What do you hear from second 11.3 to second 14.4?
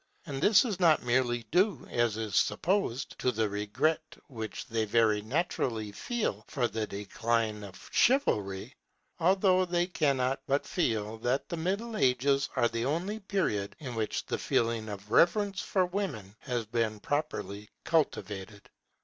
the Middle Ages are the only period in which the